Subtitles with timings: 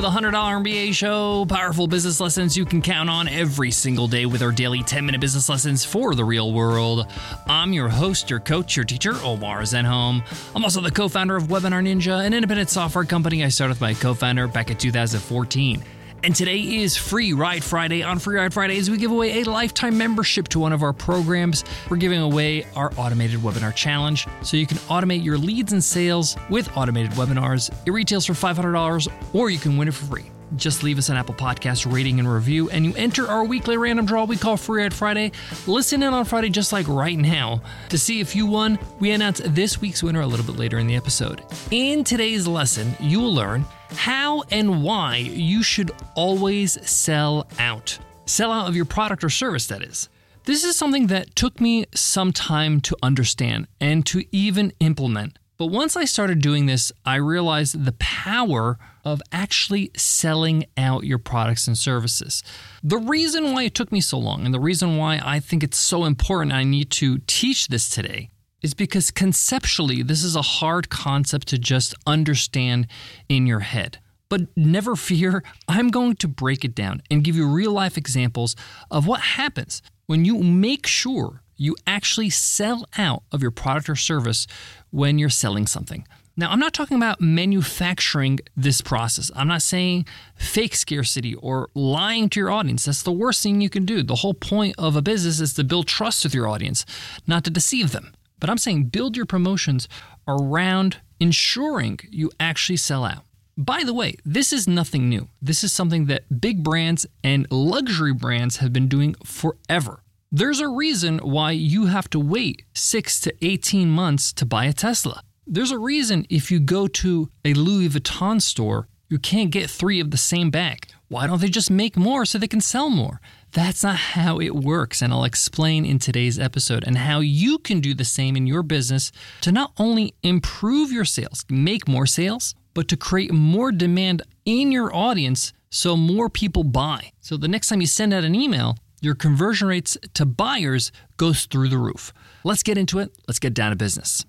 [0.00, 1.44] the $100 MBA show.
[1.46, 5.20] Powerful business lessons you can count on every single day with our daily 10 minute
[5.20, 7.06] business lessons for the real world.
[7.46, 10.22] I'm your host, your coach, your teacher, Omar Zenhom.
[10.54, 13.80] I'm also the co founder of Webinar Ninja, an independent software company I started with
[13.80, 15.82] my co founder back in 2014.
[16.22, 18.02] And today is Free Ride Friday.
[18.02, 21.64] On Free Ride Fridays, we give away a lifetime membership to one of our programs.
[21.88, 26.36] We're giving away our automated webinar challenge so you can automate your leads and sales
[26.50, 27.72] with automated webinars.
[27.86, 30.30] It retails for $500 or you can win it for free.
[30.56, 34.06] Just leave us an Apple Podcast rating and review, and you enter our weekly random
[34.06, 35.32] draw we call Free Ride Friday.
[35.66, 38.78] Listen in on Friday, just like right now, to see if you won.
[38.98, 41.42] We announce this week's winner a little bit later in the episode.
[41.70, 43.64] In today's lesson, you will learn
[43.96, 47.98] how and why you should always sell out.
[48.26, 50.08] Sell out of your product or service, that is.
[50.44, 55.38] This is something that took me some time to understand and to even implement.
[55.60, 61.18] But once I started doing this, I realized the power of actually selling out your
[61.18, 62.42] products and services.
[62.82, 65.76] The reason why it took me so long and the reason why I think it's
[65.76, 68.30] so important I need to teach this today
[68.62, 72.86] is because conceptually, this is a hard concept to just understand
[73.28, 73.98] in your head.
[74.30, 78.56] But never fear, I'm going to break it down and give you real life examples
[78.90, 83.94] of what happens when you make sure you actually sell out of your product or
[83.94, 84.46] service
[84.88, 86.06] when you're selling something.
[86.34, 89.30] Now, I'm not talking about manufacturing this process.
[89.36, 92.86] I'm not saying fake scarcity or lying to your audience.
[92.86, 94.02] That's the worst thing you can do.
[94.02, 96.86] The whole point of a business is to build trust with your audience,
[97.26, 98.14] not to deceive them.
[98.38, 99.86] But I'm saying build your promotions
[100.26, 103.24] around ensuring you actually sell out.
[103.58, 105.28] By the way, this is nothing new.
[105.42, 110.02] This is something that big brands and luxury brands have been doing forever.
[110.32, 114.72] There's a reason why you have to wait 6 to 18 months to buy a
[114.72, 115.22] Tesla.
[115.44, 119.98] There's a reason if you go to a Louis Vuitton store, you can't get 3
[119.98, 120.86] of the same bag.
[121.08, 123.20] Why don't they just make more so they can sell more?
[123.50, 127.80] That's not how it works, and I'll explain in today's episode and how you can
[127.80, 129.10] do the same in your business
[129.40, 134.70] to not only improve your sales, make more sales, but to create more demand in
[134.70, 137.10] your audience so more people buy.
[137.20, 141.46] So the next time you send out an email, your conversion rates to buyers goes
[141.46, 142.12] through the roof.
[142.44, 143.16] Let's get into it.
[143.26, 144.24] Let's get down to business.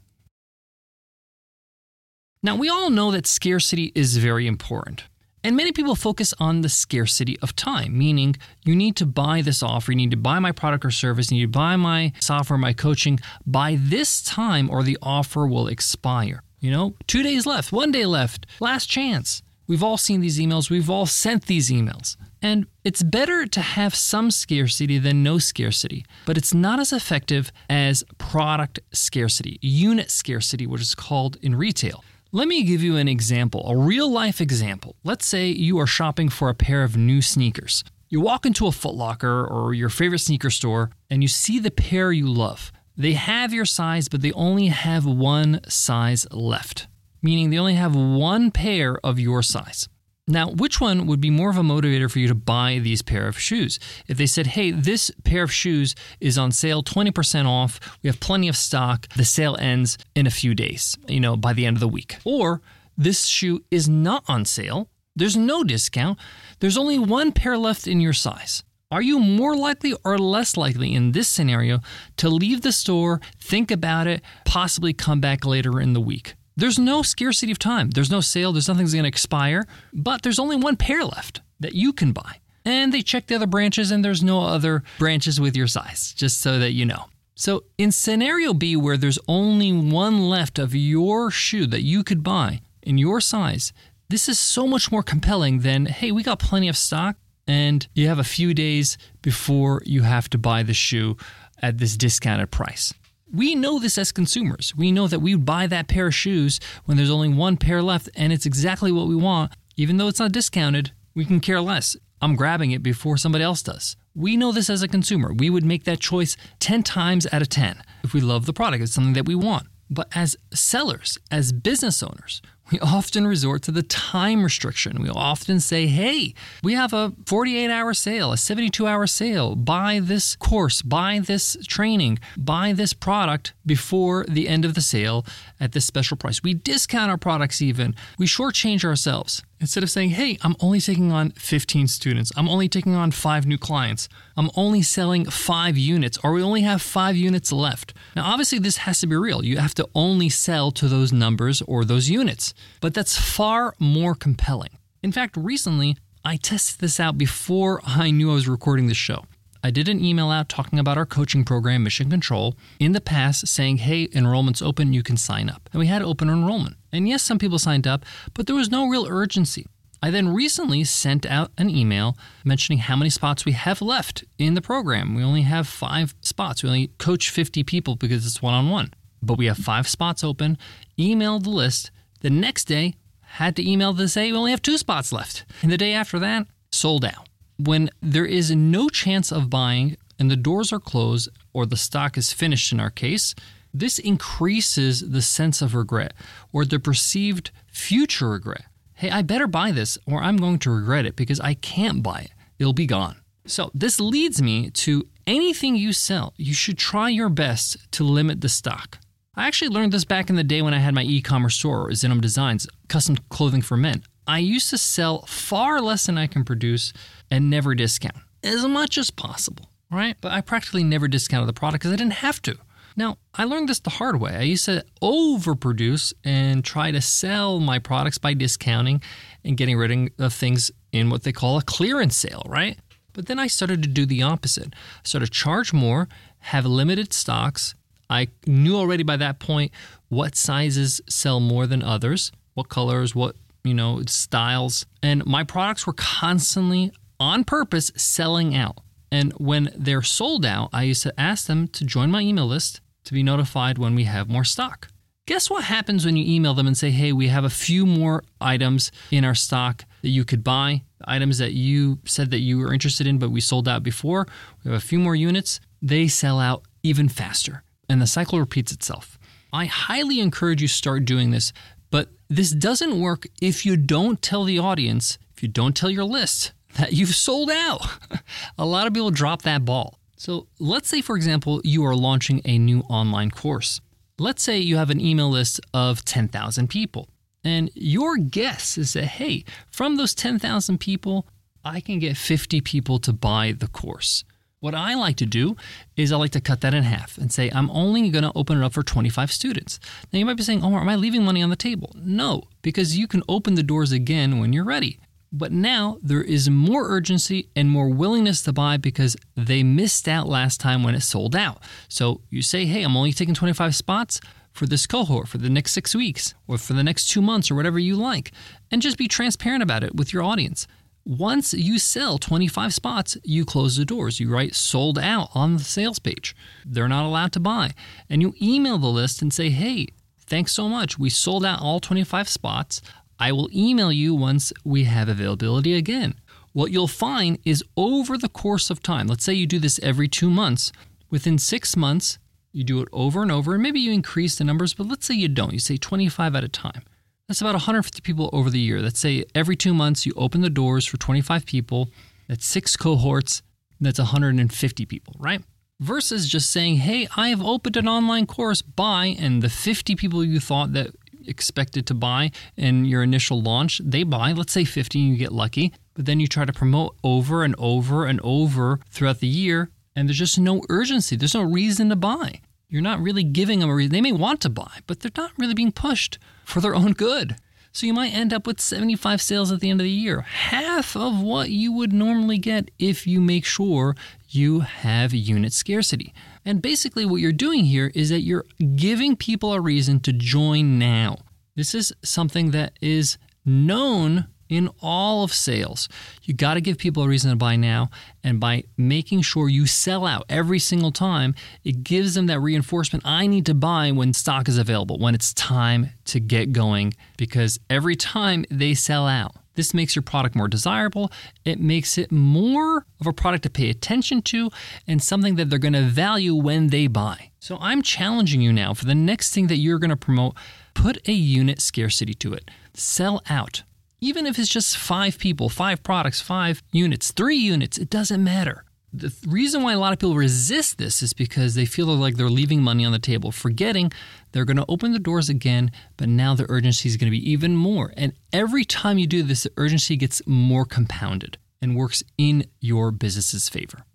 [2.44, 5.04] Now, we all know that scarcity is very important.
[5.44, 9.64] And many people focus on the scarcity of time, meaning you need to buy this
[9.64, 12.60] offer, you need to buy my product or service, you need to buy my software,
[12.60, 16.44] my coaching by this time, or the offer will expire.
[16.60, 19.42] You know, two days left, one day left, last chance.
[19.72, 22.18] We've all seen these emails, we've all sent these emails.
[22.42, 27.54] And it's better to have some scarcity than no scarcity, but it's not as effective
[27.70, 32.04] as product scarcity, unit scarcity, which is called in retail.
[32.34, 34.98] Let me give you an example, a real life example.
[35.06, 37.86] Let's say you are shopping for a pair of new sneakers.
[38.10, 41.72] You walk into a Foot Locker or your favorite sneaker store and you see the
[41.72, 42.74] pair you love.
[42.98, 46.88] They have your size, but they only have one size left,
[47.22, 49.88] meaning they only have one pair of your size.
[50.28, 53.28] Now, which one would be more of a motivator for you to buy these pair
[53.28, 53.80] of shoes?
[54.08, 58.20] If they said, hey, this pair of shoes is on sale 20% off, we have
[58.20, 61.76] plenty of stock, the sale ends in a few days, you know, by the end
[61.76, 62.18] of the week.
[62.24, 62.62] Or
[62.98, 66.18] this shoe is not on sale, there's no discount,
[66.60, 68.64] there's only one pair left in your size.
[68.92, 71.80] Are you more likely or less likely in this scenario
[72.18, 76.36] to leave the store, think about it, possibly come back later in the week?
[76.62, 77.90] There's no scarcity of time.
[77.90, 78.52] There's no sale.
[78.52, 82.36] There's nothing's going to expire, but there's only one pair left that you can buy.
[82.64, 86.40] And they check the other branches, and there's no other branches with your size, just
[86.40, 87.06] so that you know.
[87.34, 92.22] So, in scenario B, where there's only one left of your shoe that you could
[92.22, 93.74] buy in your size,
[94.10, 97.16] this is so much more compelling than, hey, we got plenty of stock,
[97.48, 101.18] and you have a few days before you have to buy the shoe
[101.60, 102.94] at this discounted price.
[103.34, 104.76] We know this as consumers.
[104.76, 108.10] We know that we buy that pair of shoes when there's only one pair left
[108.16, 109.54] and it's exactly what we want.
[109.78, 111.96] Even though it's not discounted, we can care less.
[112.22, 113.96] I'm grabbing it before somebody else does.
[114.14, 115.32] We know this as a consumer.
[115.32, 118.84] We would make that choice 10 times out of 10 if we love the product.
[118.84, 119.68] It's something that we want.
[119.90, 125.02] But as sellers, as business owners, we often resort to the time restriction.
[125.02, 126.34] We often say, hey,
[126.64, 129.56] we have a 48 hour sale, a 72 hour sale.
[129.56, 135.26] Buy this course, buy this training, buy this product before the end of the sale
[135.60, 136.42] at this special price.
[136.44, 137.96] We discount our products even.
[138.18, 139.44] We shortchange ourselves.
[139.62, 143.46] Instead of saying, hey, I'm only taking on 15 students, I'm only taking on five
[143.46, 147.94] new clients, I'm only selling five units, or we only have five units left.
[148.16, 149.46] Now, obviously, this has to be real.
[149.46, 154.16] You have to only sell to those numbers or those units, but that's far more
[154.16, 154.80] compelling.
[155.04, 159.26] In fact, recently, I tested this out before I knew I was recording the show.
[159.64, 163.48] I did an email out talking about our coaching program, Mission Control, in the past
[163.48, 165.70] saying, hey, enrollment's open, you can sign up.
[165.72, 166.78] And we had open enrollment.
[166.92, 168.04] And yes, some people signed up,
[168.34, 169.68] but there was no real urgency.
[170.02, 174.56] I then recently sent out an email mentioning how many spots we have left in
[174.56, 175.14] the program.
[175.14, 176.64] We only have five spots.
[176.64, 180.24] We only coach 50 people because it's one on one, but we have five spots
[180.24, 180.58] open.
[180.98, 181.92] Emailed the list.
[182.22, 182.96] The next day,
[183.36, 185.46] had to email to say we only have two spots left.
[185.62, 187.30] And the day after that, sold out.
[187.64, 192.18] When there is no chance of buying and the doors are closed or the stock
[192.18, 193.36] is finished in our case,
[193.74, 196.14] this increases the sense of regret
[196.52, 198.66] or the perceived future regret
[199.02, 202.20] hey, I better buy this or I'm going to regret it because I can't buy
[202.20, 202.32] it.
[202.60, 203.18] It'll be gone.
[203.48, 208.42] So, this leads me to anything you sell, you should try your best to limit
[208.42, 209.00] the stock.
[209.36, 211.90] I actually learned this back in the day when I had my e commerce store,
[211.90, 214.04] Zenhom Designs, custom clothing for men.
[214.28, 216.94] I used to sell far less than I can produce
[217.30, 220.16] and never discount as much as possible, right?
[220.22, 222.58] But I practically never discounted the product because I didn't have to.
[222.96, 224.36] Now, I learned this the hard way.
[224.36, 229.02] I used to overproduce and try to sell my products by discounting
[229.46, 232.78] and getting rid of things in what they call a clearance sale, right?
[233.14, 234.74] But then I started to do the opposite.
[234.74, 236.10] I started to charge more,
[236.40, 237.76] have limited stocks.
[238.10, 239.72] I knew already by that point
[240.10, 244.86] what sizes sell more than others, what colors, what, you know, styles.
[245.02, 248.80] And my products were constantly on purpose selling out.
[249.12, 252.82] And when they're sold out, I used to ask them to join my email list
[253.04, 254.88] to be notified when we have more stock.
[255.28, 258.24] Guess what happens when you email them and say, hey, we have a few more
[258.40, 262.74] items in our stock that you could buy, items that you said that you were
[262.74, 264.26] interested in, but we sold out before.
[264.64, 265.60] We have a few more units.
[265.82, 269.20] They sell out even faster, and the cycle repeats itself.
[269.54, 271.54] I highly encourage you start doing this,
[271.92, 276.06] but this doesn't work if you don't tell the audience, if you don't tell your
[276.06, 277.86] list that you've sold out.
[278.58, 280.00] a lot of people drop that ball.
[280.16, 283.82] So let's say, for example, you are launching a new online course.
[284.18, 287.10] Let's say you have an email list of 10,000 people,
[287.44, 291.26] and your guess is that, hey, from those 10,000 people,
[291.66, 294.24] I can get 50 people to buy the course.
[294.62, 295.56] What I like to do
[295.98, 298.62] is I like to cut that in half and say, I'm only going to open
[298.62, 299.80] it up for 25 students.
[300.14, 301.96] Now you might be saying, oh, am I leaving money on the table?
[301.96, 305.00] No, because you can open the doors again when you're ready.
[305.32, 310.30] But now there is more urgency and more willingness to buy because they missed out
[310.30, 311.64] last time when it sold out.
[311.88, 315.72] So you say, hey, I'm only taking 25 spots for this cohort for the next
[315.72, 318.32] six weeks or for the next two months or whatever you like.
[318.70, 320.68] And just be transparent about it with your audience.
[321.04, 324.20] Once you sell 25 spots, you close the doors.
[324.20, 326.36] You write sold out on the sales page.
[326.64, 327.72] They're not allowed to buy.
[328.10, 329.88] And you email the list and say, hey,
[330.28, 331.00] thanks so much.
[331.00, 332.82] We sold out all 25 spots.
[333.20, 336.16] I will email you once we have availability again.
[336.54, 340.08] What you'll find is over the course of time, let's say you do this every
[340.08, 340.72] two months,
[341.10, 342.20] within six months,
[342.52, 345.14] you do it over and over, and maybe you increase the numbers, but let's say
[345.14, 345.54] you don't.
[345.54, 346.84] You say 25 at a time.
[347.32, 348.82] That's about 150 people over the year.
[348.82, 351.88] Let's say every two months you open the doors for 25 people.
[352.28, 353.42] That's six cohorts.
[353.80, 355.42] That's 150 people, right?
[355.80, 360.26] Versus just saying, hey, I have opened an online course, buy, and the 50 people
[360.26, 360.88] you thought that
[361.26, 365.32] expected to buy in your initial launch, they buy, let's say 50 and you get
[365.32, 369.70] lucky, but then you try to promote over and over and over throughout the year,
[369.96, 371.16] and there's just no urgency.
[371.16, 372.42] There's no reason to buy.
[372.68, 373.94] You're not really giving them a reason.
[373.94, 376.20] They may want to buy, but they're not really being pushed
[376.52, 377.36] for their own good.
[377.74, 380.96] So you might end up with 75 sales at the end of the year, half
[380.98, 383.96] of what you would normally get if you make sure
[384.28, 386.14] you have unit scarcity.
[386.44, 390.78] And basically, what you're doing here is that you're giving people a reason to join
[390.78, 391.20] now.
[391.56, 395.88] This is something that is known in all of sales.
[396.24, 397.90] You got to give people a reason to buy now.
[398.22, 403.06] And by making sure you sell out every single time, it gives them that reinforcement
[403.08, 407.60] I need to buy when stock is available, when it's time to get going, because
[407.70, 411.12] every time they sell out, this makes your product more desirable.
[411.46, 414.50] It makes it more of a product to pay attention to
[414.86, 417.32] and something that they're going to value when they buy.
[417.40, 420.36] So I'm challenging you now for the next thing that you're going to promote,
[420.74, 422.52] put a unit scarcity to it.
[422.74, 423.64] Sell out.
[424.04, 428.66] Even if it's just five people, five products, five units, three units, it doesn't matter.
[428.92, 432.28] The reason why a lot of people resist this is because they feel like they're
[432.28, 433.92] leaving money on the table, forgetting
[434.32, 437.32] they're going to open the doors again, but now the urgency is going to be
[437.32, 437.94] even more.
[437.96, 442.90] And every time you do this, the urgency gets more compounded and works in your
[442.90, 443.86] business's favor.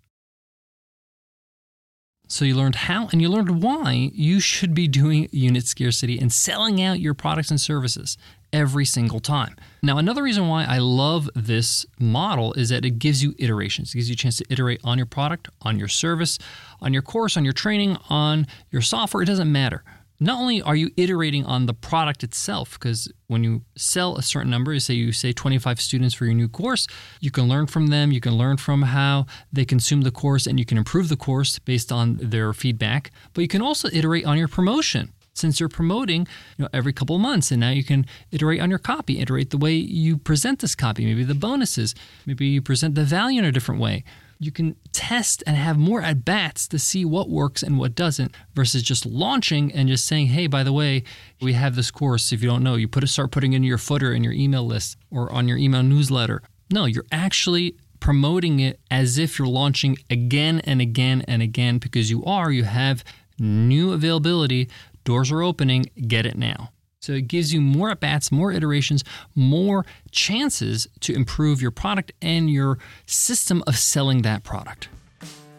[2.27, 6.31] So you learned how and you learned why you should be doing unit scarcity and
[6.31, 8.17] selling out your products and services
[8.51, 9.55] every single time.
[9.81, 13.93] Now, another reason why I love this model is that it gives you iterations.
[13.93, 16.37] It gives you a chance to iterate on your product, on your service,
[16.81, 19.23] on your course, on your training, on your software.
[19.23, 19.83] It doesn't matter
[20.19, 24.49] not only are you iterating on the product itself, because when you sell a certain
[24.49, 26.87] number, say you say 25 students for your new course,
[27.19, 30.57] you can learn from them, you can learn from how they consume the course, and
[30.59, 33.11] you can improve the course based on their feedback.
[33.33, 35.13] But you can also iterate on your promotion.
[35.33, 36.21] Since you're promoting
[36.57, 39.51] you know, every couple of months, and now you can iterate on your copy, iterate
[39.51, 41.93] the way you present this copy, maybe the bonuses,
[42.25, 44.03] maybe you present the value in a different way
[44.39, 48.35] you can test and have more at bats to see what works and what doesn't
[48.53, 51.03] versus just launching and just saying, hey, by the way,
[51.41, 52.31] we have this course.
[52.31, 54.65] If you don't know, you put it, start putting in your footer in your email
[54.65, 56.41] list or on your email newsletter.
[56.71, 62.11] No, you're actually promoting it as if you're launching again and again and again because
[62.11, 63.03] you are, you have
[63.39, 64.69] new availability,
[65.03, 66.71] doors are opening, get it now.
[67.07, 72.11] So it gives you more at bats, more iterations, more chances to improve your product
[72.21, 74.89] and your system of selling that product.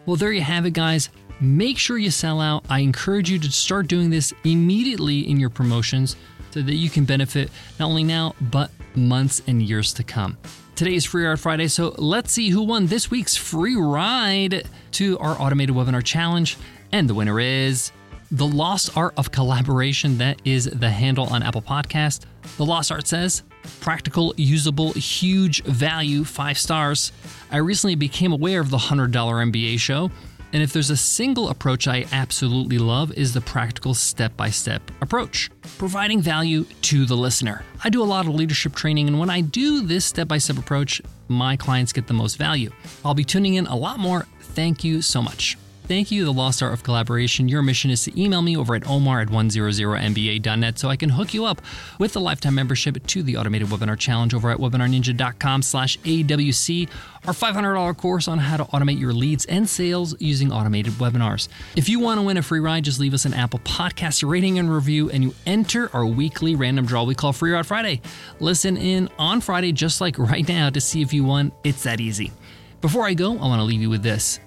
[0.05, 1.09] Well, there you have it, guys.
[1.39, 2.65] Make sure you sell out.
[2.69, 6.15] I encourage you to start doing this immediately in your promotions
[6.51, 10.37] so that you can benefit not only now, but months and years to come.
[10.75, 15.17] Today is Free Ride Friday, so let's see who won this week's free ride to
[15.17, 16.57] our automated webinar challenge.
[16.91, 17.91] And the winner is
[18.31, 22.25] the Lost Art of Collaboration, that is the handle on Apple Podcast.
[22.57, 23.41] The Lost Art says,
[23.81, 27.11] practical, usable, huge value, five stars.
[27.51, 30.11] I recently became aware of the $100 MBA show,
[30.53, 36.21] and if there's a single approach I absolutely love is the practical step-by-step approach, providing
[36.21, 37.63] value to the listener.
[37.83, 41.55] I do a lot of leadership training, and when I do this step-by-step approach, my
[41.55, 42.69] clients get the most value.
[43.03, 44.27] I'll be tuning in a lot more.
[44.39, 45.57] Thank you so much.
[45.89, 47.49] Thank you, the Lost Art of Collaboration.
[47.49, 51.33] Your mission is to email me over at omar at 100mba.net so I can hook
[51.33, 51.63] you up
[51.97, 56.87] with a lifetime membership to the Automated Webinar Challenge over at webinarninja.com slash AWC,
[57.25, 61.47] our $500 course on how to automate your leads and sales using automated webinars.
[61.75, 64.59] If you want to win a free ride, just leave us an Apple Podcast rating
[64.59, 68.01] and review, and you enter our weekly random draw we call Free Ride Friday.
[68.39, 71.51] Listen in on Friday, just like right now, to see if you won.
[71.63, 72.31] It's that easy.
[72.79, 74.39] Before I go, I want to leave you with this.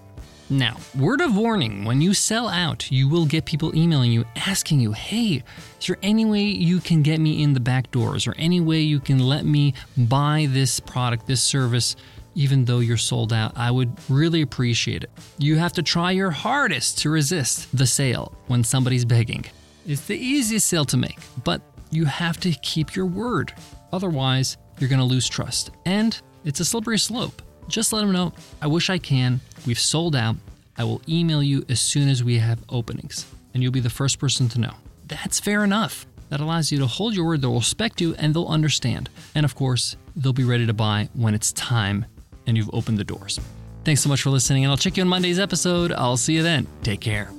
[0.52, 4.80] Now, word of warning when you sell out, you will get people emailing you asking
[4.80, 5.42] you, hey,
[5.80, 8.80] is there any way you can get me in the back doors or any way
[8.80, 11.96] you can let me buy this product, this service?
[12.34, 15.10] Even though you're sold out, I would really appreciate it.
[15.38, 19.46] You have to try your hardest to resist the sale when somebody's begging.
[19.86, 23.54] It's the easiest sale to make, but you have to keep your word.
[23.90, 25.70] Otherwise, you're going to lose trust.
[25.86, 27.40] And it's a slippery slope.
[27.68, 29.40] Just let them know, I wish I can.
[29.66, 30.36] We've sold out.
[30.76, 34.18] I will email you as soon as we have openings, and you'll be the first
[34.18, 34.74] person to know.
[35.06, 36.06] That's fair enough.
[36.30, 39.10] That allows you to hold your word, they'll respect you, and they'll understand.
[39.34, 42.06] And of course, they'll be ready to buy when it's time
[42.46, 43.38] and you've opened the doors.
[43.84, 45.92] Thanks so much for listening, and I'll check you on Monday's episode.
[45.92, 46.66] I'll see you then.
[46.82, 47.30] Take care.